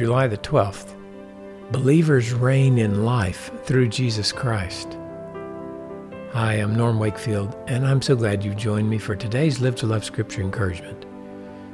[0.00, 0.94] July the 12th.
[1.72, 4.96] Believers reign in life through Jesus Christ.
[6.32, 9.86] Hi, I'm Norm Wakefield, and I'm so glad you've joined me for today's Live to
[9.86, 11.04] Love Scripture encouragement.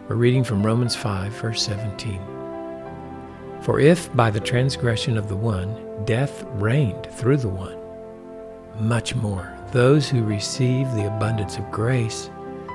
[0.08, 2.20] We're reading from Romans 5, verse 17.
[3.62, 7.78] For if by the transgression of the one death reigned through the one,
[8.84, 12.28] much more those who receive the abundance of grace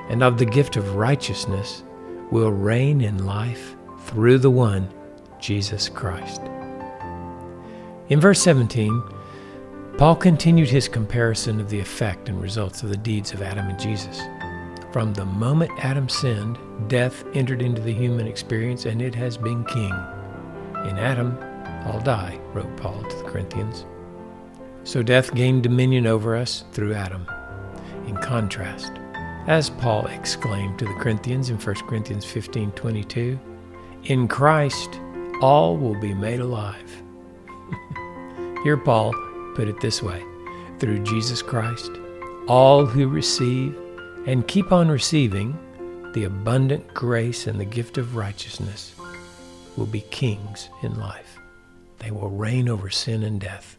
[0.07, 1.83] and of the gift of righteousness
[2.31, 3.75] will reign in life
[4.05, 4.87] through the one,
[5.41, 6.41] Jesus Christ.
[8.09, 9.01] In verse 17,
[9.97, 13.79] Paul continued his comparison of the effect and results of the deeds of Adam and
[13.79, 14.21] Jesus.
[14.91, 19.63] From the moment Adam sinned, death entered into the human experience and it has been
[19.65, 19.93] king.
[20.89, 21.37] In Adam,
[21.85, 23.85] all die, wrote Paul to the Corinthians.
[24.83, 27.25] So death gained dominion over us through Adam.
[28.07, 28.91] In contrast,
[29.47, 33.39] as Paul exclaimed to the Corinthians in 1 Corinthians 15 22,
[34.05, 34.99] in Christ
[35.41, 37.03] all will be made alive.
[38.63, 39.13] Here, Paul
[39.55, 40.23] put it this way
[40.79, 41.91] through Jesus Christ,
[42.47, 43.77] all who receive
[44.27, 45.57] and keep on receiving
[46.13, 48.93] the abundant grace and the gift of righteousness
[49.77, 51.37] will be kings in life.
[51.99, 53.77] They will reign over sin and death.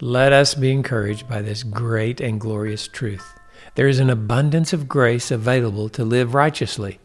[0.00, 3.34] Let us be encouraged by this great and glorious truth.
[3.74, 7.00] There is an abundance of grace available to live righteously.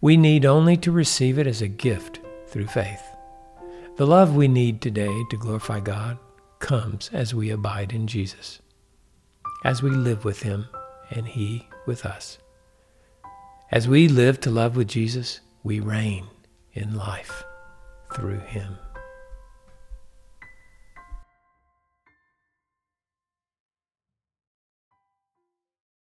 [0.00, 2.19] We need only to receive it as a gift
[2.50, 3.02] through faith.
[3.96, 6.18] The love we need today to glorify God
[6.58, 8.60] comes as we abide in Jesus,
[9.64, 10.66] as we live with Him
[11.10, 12.38] and He with us.
[13.70, 16.26] As we live to love with Jesus, we reign
[16.72, 17.44] in life
[18.12, 18.78] through Him.